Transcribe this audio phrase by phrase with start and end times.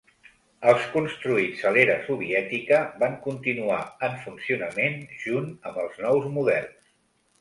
[0.69, 6.77] Els construïts a l'era soviètica van continuar en funcionament junt amb els nous models.